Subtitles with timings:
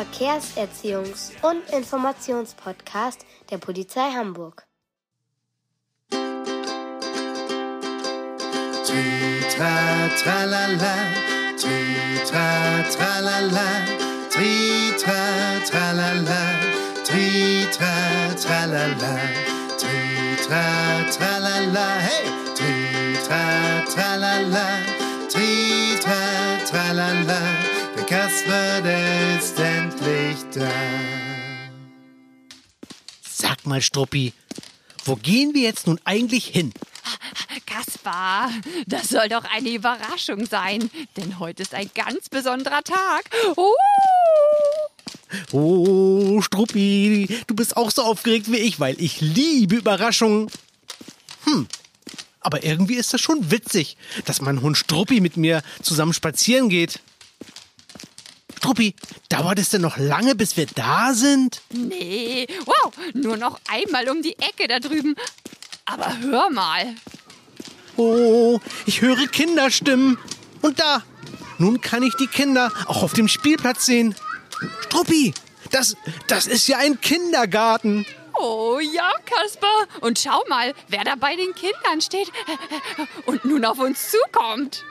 [0.00, 4.66] Verkehrserziehungs- und Informationspodcast der Polizei Hamburg.
[8.86, 10.94] Tritra, tralala,
[11.60, 13.68] tritra, tralala,
[14.30, 15.20] tritra,
[15.68, 16.42] tralala,
[17.04, 17.94] tritra,
[18.42, 19.18] tralala,
[19.76, 20.64] tritra,
[21.14, 22.24] tralala, hey,
[22.56, 23.44] tritra,
[23.92, 24.66] tralala,
[25.28, 26.20] tritra,
[26.70, 27.40] tralala,
[27.96, 29.40] der Kasper, der
[30.52, 30.70] da.
[33.22, 34.32] Sag mal, Struppi,
[35.04, 36.72] wo gehen wir jetzt nun eigentlich hin?
[37.66, 38.50] Kaspar,
[38.86, 43.30] das soll doch eine Überraschung sein, denn heute ist ein ganz besonderer Tag.
[43.56, 43.74] Uh!
[45.52, 50.50] Oh, Struppi, du bist auch so aufgeregt wie ich, weil ich liebe Überraschungen.
[51.44, 51.66] Hm,
[52.40, 57.00] aber irgendwie ist das schon witzig, dass mein Hund Struppi mit mir zusammen spazieren geht.
[58.60, 58.94] Struppi,
[59.30, 61.62] dauert es denn noch lange, bis wir da sind?
[61.70, 65.16] Nee, wow, nur noch einmal um die Ecke da drüben.
[65.86, 66.94] Aber hör mal.
[67.96, 70.18] Oh, ich höre Kinderstimmen.
[70.60, 71.02] Und da,
[71.56, 74.14] nun kann ich die Kinder auch auf dem Spielplatz sehen.
[74.82, 75.32] Struppi,
[75.70, 78.04] das, das ist ja ein Kindergarten.
[78.38, 79.86] Oh ja, Kaspar.
[80.02, 82.30] Und schau mal, wer da bei den Kindern steht
[83.24, 84.84] und nun auf uns zukommt.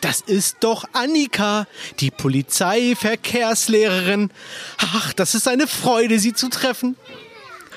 [0.00, 1.66] Das ist doch Annika,
[2.00, 4.30] die Polizeiverkehrslehrerin.
[4.78, 6.96] Ach, das ist eine Freude, Sie zu treffen.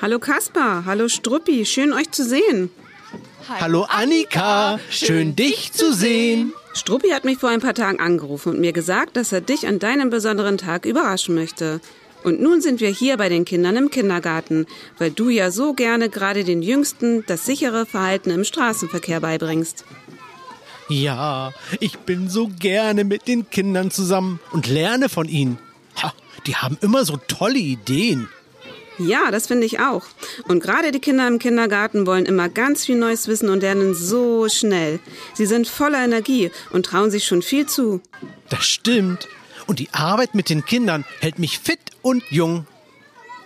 [0.02, 2.70] Hallo Kaspar, hallo Struppi, schön euch zu sehen.
[3.48, 6.52] Hallo Annika, schön dich zu sehen.
[6.74, 9.78] Struppi hat mich vor ein paar Tagen angerufen und mir gesagt, dass er dich an
[9.78, 11.80] deinem besonderen Tag überraschen möchte.
[12.24, 14.66] Und nun sind wir hier bei den Kindern im Kindergarten,
[14.98, 19.84] weil du ja so gerne gerade den Jüngsten das sichere Verhalten im Straßenverkehr beibringst.
[20.88, 25.58] Ja, ich bin so gerne mit den Kindern zusammen und lerne von ihnen.
[26.02, 26.12] Ha,
[26.46, 28.28] die haben immer so tolle Ideen.
[28.98, 30.04] Ja, das finde ich auch.
[30.48, 34.48] Und gerade die Kinder im Kindergarten wollen immer ganz viel Neues wissen und lernen so
[34.48, 35.00] schnell.
[35.34, 38.00] Sie sind voller Energie und trauen sich schon viel zu.
[38.48, 39.28] Das stimmt.
[39.66, 42.66] Und die Arbeit mit den Kindern hält mich fit und jung.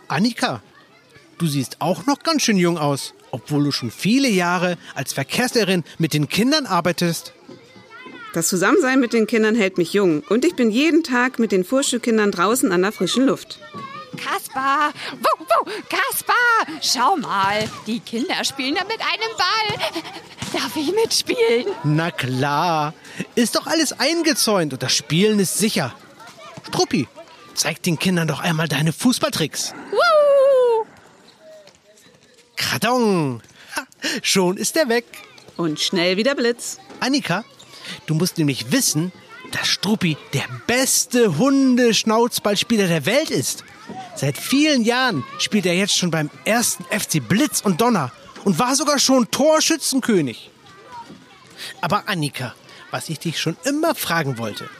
[0.06, 0.62] Annika,
[1.38, 5.84] du siehst auch noch ganz schön jung aus, obwohl du schon viele Jahre als Verkehrslehrerin
[5.98, 7.32] mit den Kindern arbeitest.
[8.32, 11.64] Das Zusammensein mit den Kindern hält mich jung und ich bin jeden Tag mit den
[11.64, 13.58] Vorschulkindern draußen an der frischen Luft.
[14.16, 20.02] Kaspar, wo, wo, Kaspar, schau mal, die Kinder spielen da mit einem Ball.
[20.52, 21.66] Darf ich mitspielen?
[21.84, 22.94] Na klar,
[23.34, 25.94] ist doch alles eingezäunt und das Spielen ist sicher.
[26.68, 27.08] Struppi,
[27.54, 29.74] zeig den Kindern doch einmal deine Fußballtricks.
[29.90, 30.19] Woo!
[32.70, 33.42] Kradong,
[33.74, 33.82] ha,
[34.22, 35.04] schon ist er weg.
[35.56, 36.78] Und schnell wieder Blitz.
[37.00, 37.44] Annika,
[38.06, 39.10] du musst nämlich wissen,
[39.50, 43.64] dass Struppi der beste Hundeschnauzballspieler der Welt ist.
[44.14, 48.12] Seit vielen Jahren spielt er jetzt schon beim ersten FC Blitz und Donner
[48.44, 50.52] und war sogar schon Torschützenkönig.
[51.80, 52.54] Aber Annika,
[52.92, 54.70] was ich dich schon immer fragen wollte,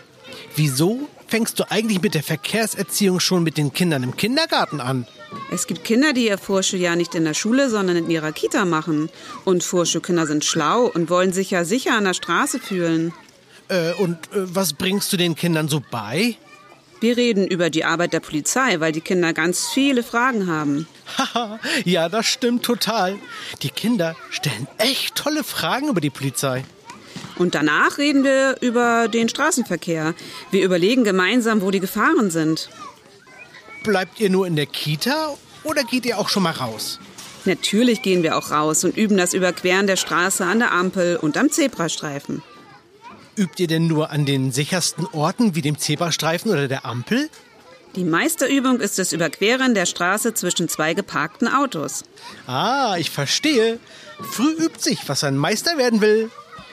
[0.54, 5.06] wieso fängst du eigentlich mit der Verkehrserziehung schon mit den Kindern im Kindergarten an?
[5.52, 9.08] Es gibt Kinder, die ihr Vorschuljahr nicht in der Schule, sondern in ihrer Kita machen.
[9.44, 13.12] Und Vorschulkinder sind schlau und wollen sich ja sicher an der Straße fühlen.
[13.68, 16.36] Äh, und äh, was bringst du den Kindern so bei?
[17.00, 20.86] Wir reden über die Arbeit der Polizei, weil die Kinder ganz viele Fragen haben.
[21.84, 23.18] Ja, das stimmt total.
[23.62, 26.64] Die Kinder stellen echt tolle Fragen über die Polizei.
[27.40, 30.12] Und danach reden wir über den Straßenverkehr.
[30.50, 32.68] Wir überlegen gemeinsam, wo die Gefahren sind.
[33.82, 37.00] Bleibt ihr nur in der Kita oder geht ihr auch schon mal raus?
[37.46, 41.38] Natürlich gehen wir auch raus und üben das Überqueren der Straße an der Ampel und
[41.38, 42.42] am Zebrastreifen.
[43.36, 47.30] Übt ihr denn nur an den sichersten Orten wie dem Zebrastreifen oder der Ampel?
[47.96, 52.04] Die Meisterübung ist das Überqueren der Straße zwischen zwei geparkten Autos.
[52.46, 53.78] Ah, ich verstehe.
[54.20, 56.30] Früh übt sich, was ein Meister werden will.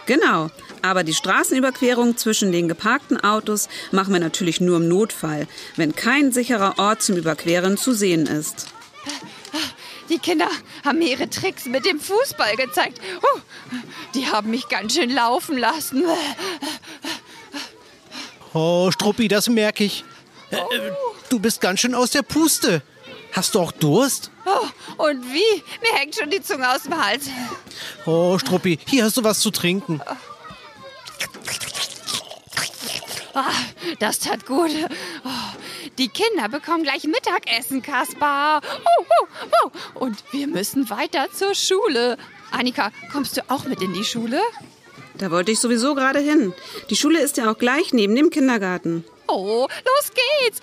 [0.07, 0.49] Genau,
[0.81, 6.31] aber die Straßenüberquerung zwischen den geparkten Autos machen wir natürlich nur im Notfall, wenn kein
[6.31, 8.67] sicherer Ort zum Überqueren zu sehen ist.
[10.09, 10.47] Die Kinder
[10.85, 13.01] haben mir ihre Tricks mit dem Fußball gezeigt.
[14.15, 16.03] Die haben mich ganz schön laufen lassen.
[18.53, 20.05] Oh, Struppi, das merke ich.
[20.51, 20.57] Äh,
[21.29, 22.81] Du bist ganz schön aus der Puste.
[23.37, 24.31] Hast du auch Durst?
[24.47, 25.63] Oh, und wie?
[25.83, 27.29] Mir hängt schon die Zunge aus dem Hals.
[28.07, 30.01] Oh, Struppi, hier hast du was zu trinken.
[33.35, 33.51] Ah,
[33.99, 34.71] das tat gut.
[35.23, 35.29] Oh,
[35.99, 38.61] die Kinder bekommen gleich Mittagessen, Kaspar.
[38.63, 39.27] Oh, oh,
[39.65, 39.99] oh.
[39.99, 42.17] Und wir müssen weiter zur Schule.
[42.49, 44.41] Annika, kommst du auch mit in die Schule?
[45.19, 46.55] Da wollte ich sowieso gerade hin.
[46.89, 49.05] Die Schule ist ja auch gleich neben dem Kindergarten.
[49.27, 50.11] Oh, los
[50.41, 50.59] geht's.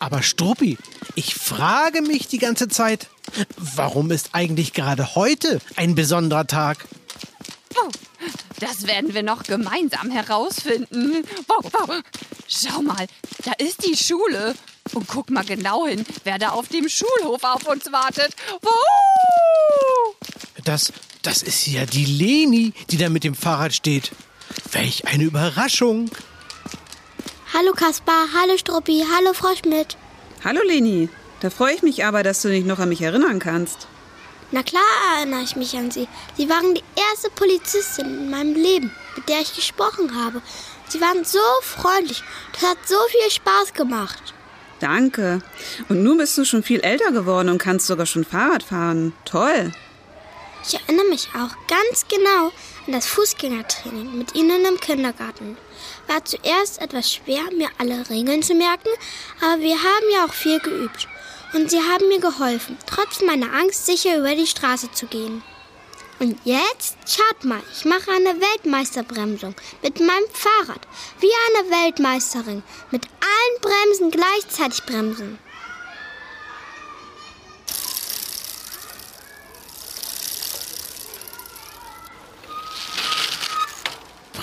[0.00, 0.78] Aber Struppi,
[1.14, 3.08] ich frage mich die ganze Zeit,
[3.56, 6.86] warum ist eigentlich gerade heute ein besonderer Tag?
[7.74, 7.90] Wuh.
[8.58, 11.24] Das werden wir noch gemeinsam herausfinden.
[11.46, 12.02] Wow, wow.
[12.48, 13.06] Schau mal,
[13.44, 14.54] da ist die Schule.
[14.94, 18.34] Und guck mal genau hin, wer da auf dem Schulhof auf uns wartet.
[18.62, 20.14] Wuh.
[20.64, 20.92] Das,
[21.22, 24.12] das ist ja die Leni, die da mit dem Fahrrad steht.
[24.72, 26.10] Welch eine Überraschung.
[27.60, 29.98] Hallo Kaspar, hallo Struppi, hallo Frau Schmidt.
[30.42, 31.10] Hallo Leni.
[31.40, 33.86] Da freue ich mich aber, dass du dich noch an mich erinnern kannst.
[34.50, 34.82] Na klar
[35.18, 36.08] erinnere ich mich an Sie.
[36.38, 40.40] Sie waren die erste Polizistin in meinem Leben, mit der ich gesprochen habe.
[40.88, 42.22] Sie waren so freundlich.
[42.54, 44.32] Das hat so viel Spaß gemacht.
[44.78, 45.42] Danke.
[45.90, 49.12] Und nun bist du schon viel älter geworden und kannst sogar schon Fahrrad fahren.
[49.26, 49.70] Toll.
[50.66, 52.52] Ich erinnere mich auch ganz genau
[52.86, 55.56] an das Fußgängertraining mit Ihnen im Kindergarten.
[56.06, 58.90] War zuerst etwas schwer, mir alle Regeln zu merken,
[59.40, 61.08] aber wir haben ja auch viel geübt.
[61.54, 65.42] Und Sie haben mir geholfen, trotz meiner Angst sicher über die Straße zu gehen.
[66.20, 70.86] Und jetzt, schaut mal, ich mache eine Weltmeisterbremsung mit meinem Fahrrad.
[71.18, 72.62] Wie eine Weltmeisterin.
[72.90, 75.38] Mit allen Bremsen gleichzeitig bremsen.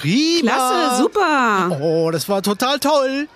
[0.08, 0.52] Prima.
[0.52, 1.78] Klasse, super.
[1.82, 3.28] Oh, das war total toll.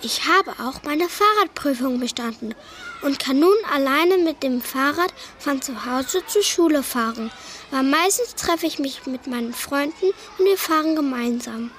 [0.00, 2.54] Ich habe auch meine Fahrradprüfung bestanden
[3.02, 7.30] und kann nun alleine mit dem Fahrrad von zu Hause zur Schule fahren.
[7.70, 10.06] Aber meistens treffe ich mich mit meinen Freunden
[10.38, 11.70] und wir fahren gemeinsam.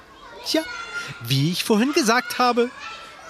[0.46, 0.62] Tja,
[1.22, 2.70] wie ich vorhin gesagt habe,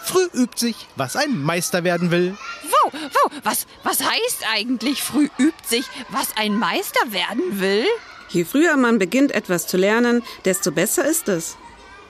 [0.04, 2.36] früh übt sich, was ein Meister werden will.
[2.64, 3.32] Wow, wow.
[3.44, 7.86] Was, was heißt eigentlich, früh übt sich, was ein Meister werden will?
[8.32, 11.56] Je früher man beginnt, etwas zu lernen, desto besser ist es.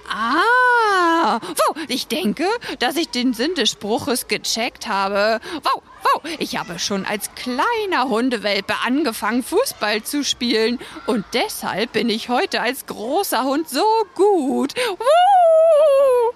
[0.08, 2.46] Ah, wow, ich denke,
[2.78, 5.40] dass ich den Sinn des Spruches gecheckt habe.
[5.62, 10.78] Wow, wow, ich habe schon als kleiner Hundewelpe angefangen, Fußball zu spielen.
[11.06, 13.84] Und deshalb bin ich heute als großer Hund so
[14.14, 14.74] gut.
[14.76, 16.34] Woo!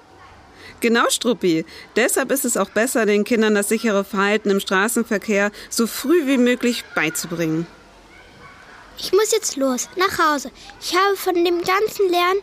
[0.81, 1.65] Genau, Struppi.
[1.97, 6.39] Deshalb ist es auch besser, den Kindern das sichere Verhalten im Straßenverkehr so früh wie
[6.39, 7.67] möglich beizubringen.
[8.99, 10.51] Ich muss jetzt los, nach Hause.
[10.81, 12.41] Ich habe von dem ganzen Lernen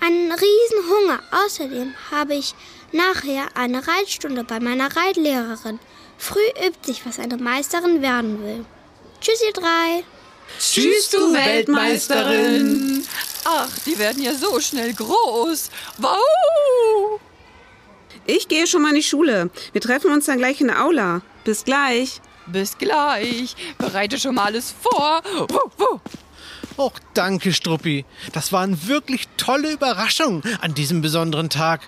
[0.00, 1.20] einen riesen Hunger.
[1.44, 2.54] Außerdem habe ich
[2.92, 5.78] nachher eine Reitstunde bei meiner Reitlehrerin.
[6.16, 8.64] Früh übt sich, was eine Meisterin werden will.
[9.20, 10.04] Tschüss, ihr drei.
[10.58, 13.06] Tschüss, du Weltmeisterin.
[13.44, 15.70] Ach, die werden ja so schnell groß.
[15.98, 17.20] Wow!
[18.26, 19.50] Ich gehe schon mal in die Schule.
[19.72, 21.22] Wir treffen uns dann gleich in der Aula.
[21.44, 22.20] Bis gleich.
[22.52, 23.54] Bis gleich.
[23.78, 25.22] Bereite schon mal alles vor.
[25.48, 26.00] Wuh, wuh.
[26.76, 28.04] Och, danke, Struppi.
[28.32, 31.80] Das waren wirklich tolle Überraschungen an diesem besonderen Tag.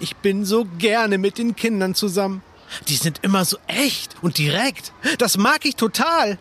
[0.00, 2.42] Ich bin so gerne mit den Kindern zusammen.
[2.88, 4.92] Die sind immer so echt und direkt.
[5.18, 6.38] Das mag ich total.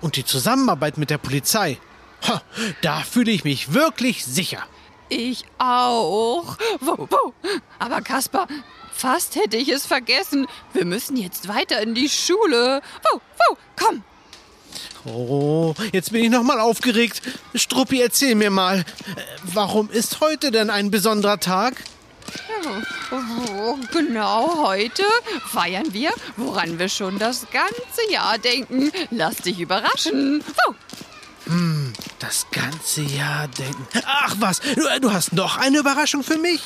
[0.00, 1.78] Und die Zusammenarbeit mit der Polizei.
[2.28, 2.40] Ha,
[2.82, 4.64] da fühle ich mich wirklich sicher.
[5.08, 6.56] Ich auch.
[6.80, 7.32] Wuh, wuh.
[7.78, 8.46] Aber Kaspar,
[8.92, 10.46] fast hätte ich es vergessen.
[10.72, 12.82] Wir müssen jetzt weiter in die Schule.
[13.12, 13.56] Wuh, wuh.
[13.76, 14.04] Komm.
[15.04, 17.22] Oh, jetzt bin ich noch mal aufgeregt.
[17.54, 18.84] Struppi, erzähl mir mal, äh,
[19.44, 21.82] warum ist heute denn ein besonderer Tag?
[23.10, 25.04] Oh, genau heute
[25.46, 28.90] feiern wir, woran wir schon das ganze Jahr denken.
[29.10, 30.42] Lass dich überraschen.
[30.44, 30.74] Wuh.
[32.18, 33.86] Das ganze Jahr denken.
[34.04, 34.60] Ach was,
[35.00, 36.60] du, hast noch eine Überraschung für mich?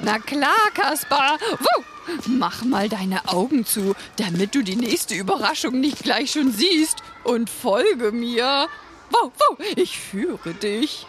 [0.00, 1.38] Na klar, Kaspar.
[1.58, 1.82] Wuh.
[2.26, 6.98] Mach mal deine Augen zu, damit du die nächste Überraschung nicht gleich schon siehst.
[7.24, 8.68] Und folge mir.
[9.10, 11.06] Wow, wow, ich führe dich.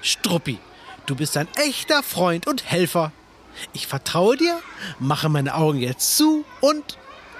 [0.00, 0.58] Struppi,
[1.06, 3.12] du bist ein echter Freund und Helfer.
[3.72, 4.60] Ich vertraue dir,
[4.98, 6.96] mache meine Augen jetzt zu und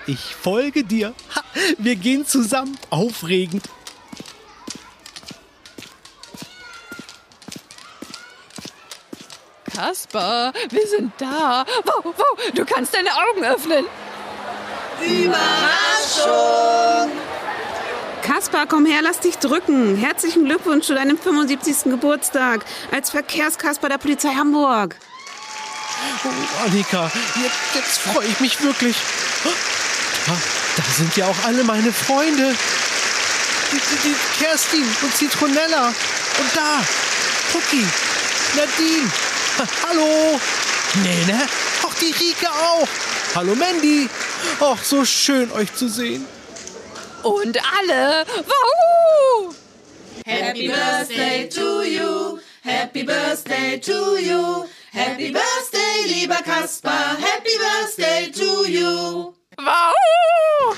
[0.07, 1.14] ich folge dir.
[1.35, 1.43] Ha,
[1.78, 2.76] wir gehen zusammen.
[2.90, 3.69] Aufregend.
[9.79, 11.65] Kaspar, wir sind da.
[11.85, 13.85] Wow, wow, du kannst deine Augen öffnen.
[18.23, 19.95] Kaspar, komm her, lass dich drücken.
[19.95, 21.93] Herzlichen Glückwunsch zu deinem 75.
[21.93, 24.97] Geburtstag als Verkehrskasper der Polizei Hamburg.
[26.25, 28.97] Oh, Annika, jetzt, jetzt freue ich mich wirklich.
[30.27, 30.33] Da,
[30.77, 32.53] da sind ja auch alle meine Freunde.
[33.71, 35.87] Die, die, die Kerstin und Zitronella.
[35.87, 36.83] Und da,
[37.53, 37.87] Pucki,
[38.57, 39.09] Nadine.
[39.59, 40.41] Ha, Hallo.
[41.03, 41.49] Nene.
[41.87, 42.88] Ach, die Rike auch.
[43.35, 44.09] Hallo, Mandy.
[44.61, 46.27] Ach, so schön, euch zu sehen.
[47.23, 48.25] Und alle.
[48.47, 49.55] Wow!
[50.25, 52.38] Happy Birthday to you.
[52.62, 54.67] Happy Birthday to you.
[54.93, 57.17] Happy Birthday, lieber Kaspar.
[57.19, 59.35] Happy Birthday to you.
[59.59, 60.77] Wow!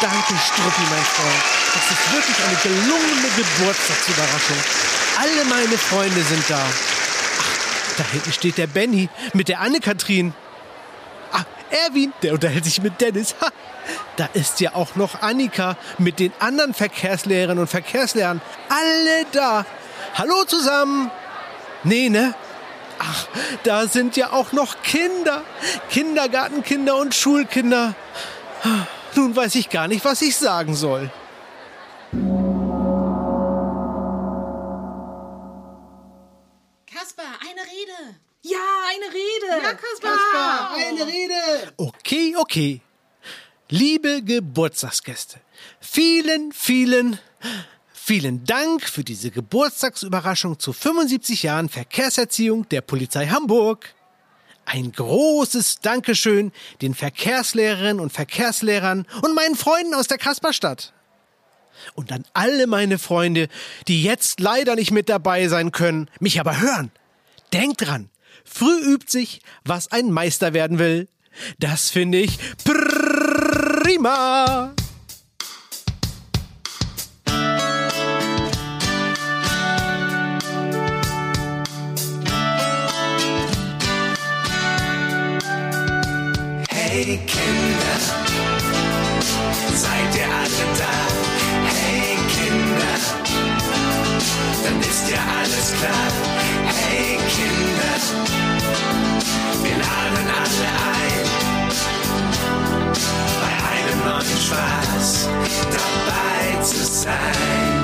[0.00, 1.42] Danke, Struppi, mein Freund.
[1.74, 4.56] Das ist wirklich eine gelungene Geburtstagsüberraschung.
[5.18, 6.60] Alle meine Freunde sind da.
[7.96, 10.34] Da hinten steht der Benny mit der Anne-Kathrin.
[11.32, 11.44] Ah,
[11.86, 13.34] Erwin, der unterhält sich mit Dennis.
[13.40, 13.48] Ha.
[14.16, 18.40] Da ist ja auch noch Annika mit den anderen Verkehrslehrerinnen und Verkehrslehrern.
[18.68, 19.64] Alle da.
[20.14, 21.10] Hallo zusammen.
[21.84, 22.34] Nee, ne?
[22.98, 23.26] Ach,
[23.62, 25.42] da sind ja auch noch Kinder.
[25.90, 27.94] Kindergartenkinder und Schulkinder.
[29.14, 31.10] Nun weiß ich gar nicht, was ich sagen soll.
[39.66, 41.72] Ja, Kaspar, eine Rede.
[41.76, 42.80] Okay, okay.
[43.68, 45.40] Liebe Geburtstagsgäste,
[45.80, 47.18] vielen, vielen,
[47.92, 53.92] vielen Dank für diese Geburtstagsüberraschung zu 75 Jahren Verkehrserziehung der Polizei Hamburg.
[54.66, 60.92] Ein großes Dankeschön den Verkehrslehrerinnen und Verkehrslehrern und meinen Freunden aus der Kasperstadt.
[61.94, 63.48] Und an alle meine Freunde,
[63.88, 66.92] die jetzt leider nicht mit dabei sein können, mich aber hören.
[67.52, 68.10] Denkt dran,
[68.46, 71.08] Früh übt sich, was ein Meister werden will.
[71.58, 74.06] Das finde ich prima.
[86.70, 87.98] Hey Kinder,
[89.74, 90.94] seid ihr alle da?
[91.68, 92.96] Hey Kinder,
[94.64, 96.10] dann ist ja alles klar.
[96.64, 97.75] Hey Kinder.
[99.78, 101.26] Laden alle ein,
[103.40, 105.28] bei einem neuen Spaß
[105.70, 107.75] dabei zu sein.